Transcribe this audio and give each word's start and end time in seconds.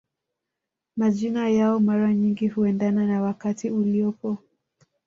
Majina 0.97 1.49
yao 1.49 1.79
mara 1.79 2.13
nyingi 2.13 2.47
huendana 2.47 3.05
na 3.07 3.21
wakati 3.21 3.69
uliopo 3.69 4.37